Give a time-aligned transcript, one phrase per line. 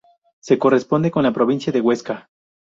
[0.39, 2.27] Se corresponde con la provincia de Huesca.